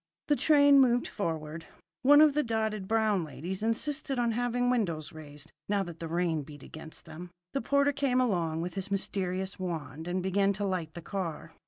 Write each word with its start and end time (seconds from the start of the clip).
The 0.29 0.35
train 0.35 0.79
moved 0.79 1.07
forward. 1.07 1.67
One 2.01 2.21
of 2.21 2.33
the 2.33 2.41
dotted 2.41 2.87
brown 2.87 3.23
ladies 3.23 3.61
insisted 3.61 4.17
on 4.17 4.31
having 4.31 4.67
windows 4.71 5.11
raised, 5.13 5.51
now 5.69 5.83
that 5.83 5.99
the 5.99 6.07
rain 6.07 6.41
beat 6.41 6.63
against 6.63 7.05
them. 7.05 7.29
The 7.53 7.61
porter 7.61 7.93
came 7.93 8.19
along 8.19 8.61
with 8.61 8.73
his 8.73 8.89
mysterious 8.89 9.59
wand 9.59 10.07
and 10.07 10.23
began 10.23 10.53
to 10.53 10.65
light 10.65 10.95
the 10.95 11.03
car. 11.03 11.53